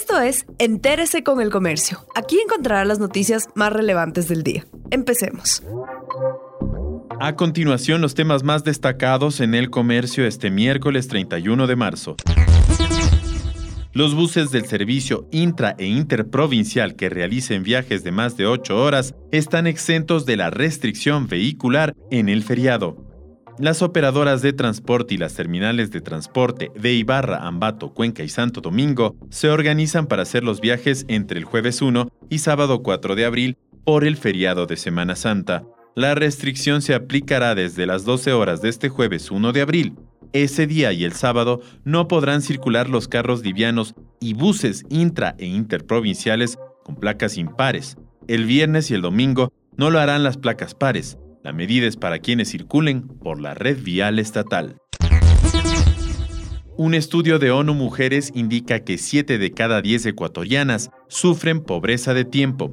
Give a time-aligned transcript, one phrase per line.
[0.00, 2.06] Esto es Entérese con el Comercio.
[2.14, 4.64] Aquí encontrará las noticias más relevantes del día.
[4.92, 5.64] Empecemos.
[7.18, 12.14] A continuación, los temas más destacados en el comercio este miércoles 31 de marzo.
[13.92, 19.16] Los buses del servicio intra e interprovincial que realicen viajes de más de 8 horas
[19.32, 23.07] están exentos de la restricción vehicular en el feriado.
[23.58, 28.60] Las operadoras de transporte y las terminales de transporte de Ibarra, Ambato, Cuenca y Santo
[28.60, 33.24] Domingo se organizan para hacer los viajes entre el jueves 1 y sábado 4 de
[33.24, 35.64] abril por el feriado de Semana Santa.
[35.96, 39.96] La restricción se aplicará desde las 12 horas de este jueves 1 de abril.
[40.32, 45.46] Ese día y el sábado no podrán circular los carros livianos y buses intra e
[45.46, 47.96] interprovinciales con placas impares.
[48.28, 51.18] El viernes y el domingo no lo harán las placas pares.
[51.42, 54.76] La medida es para quienes circulen por la red vial estatal.
[56.76, 62.24] Un estudio de ONU Mujeres indica que 7 de cada 10 ecuatorianas sufren pobreza de
[62.24, 62.72] tiempo.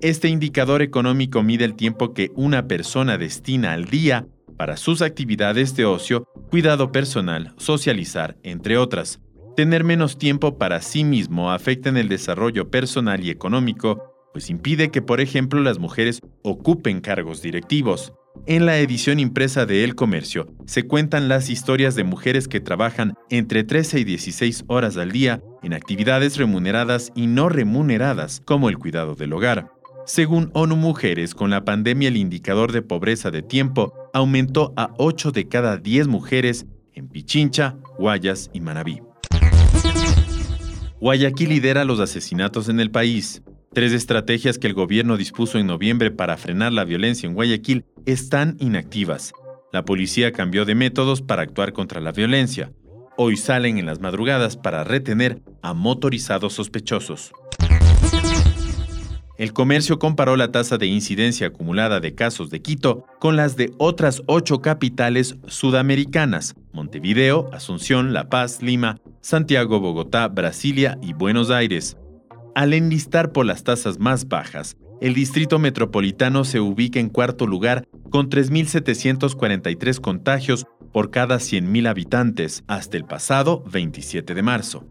[0.00, 4.26] Este indicador económico mide el tiempo que una persona destina al día
[4.58, 9.20] para sus actividades de ocio, cuidado personal, socializar, entre otras.
[9.56, 14.92] Tener menos tiempo para sí mismo afecta en el desarrollo personal y económico pues impide
[14.92, 18.12] que, por ejemplo, las mujeres ocupen cargos directivos.
[18.46, 23.14] En la edición impresa de El Comercio se cuentan las historias de mujeres que trabajan
[23.30, 28.78] entre 13 y 16 horas al día en actividades remuneradas y no remuneradas, como el
[28.78, 29.72] cuidado del hogar.
[30.06, 35.32] Según ONU Mujeres, con la pandemia el indicador de pobreza de tiempo aumentó a 8
[35.32, 36.64] de cada 10 mujeres
[36.94, 39.00] en Pichincha, Guayas y Manabí.
[41.00, 43.42] Guayaquil lidera los asesinatos en el país.
[43.72, 48.56] Tres estrategias que el gobierno dispuso en noviembre para frenar la violencia en Guayaquil están
[48.58, 49.32] inactivas.
[49.72, 52.72] La policía cambió de métodos para actuar contra la violencia.
[53.18, 57.32] Hoy salen en las madrugadas para retener a motorizados sospechosos.
[59.36, 63.72] El comercio comparó la tasa de incidencia acumulada de casos de Quito con las de
[63.76, 71.96] otras ocho capitales sudamericanas, Montevideo, Asunción, La Paz, Lima, Santiago, Bogotá, Brasilia y Buenos Aires.
[72.58, 77.86] Al enlistar por las tasas más bajas, el Distrito Metropolitano se ubica en cuarto lugar
[78.10, 84.84] con 3.743 contagios por cada 100.000 habitantes hasta el pasado 27 de marzo.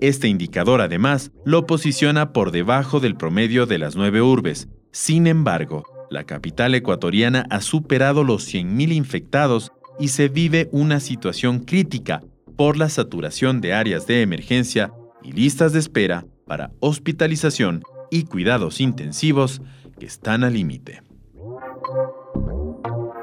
[0.00, 4.68] Este indicador además lo posiciona por debajo del promedio de las nueve urbes.
[4.90, 11.58] Sin embargo, la capital ecuatoriana ha superado los 100.000 infectados y se vive una situación
[11.58, 12.22] crítica
[12.56, 18.80] por la saturación de áreas de emergencia y listas de espera para hospitalización y cuidados
[18.80, 19.62] intensivos
[19.98, 21.02] que están al límite.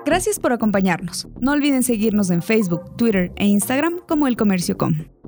[0.05, 1.27] Gracias por acompañarnos.
[1.39, 5.18] No olviden seguirnos en Facebook, Twitter e Instagram como El Comercio Com.